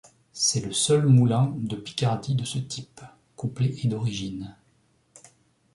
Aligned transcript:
C'est 0.33 0.61
le 0.65 0.73
seul 0.73 1.05
moulin 1.05 1.53
de 1.57 1.75
Picardie 1.75 2.33
de 2.33 2.43
ce 2.43 2.57
type, 2.57 3.01
complet 3.35 3.75
et 3.83 3.87
d’origine. 3.87 4.55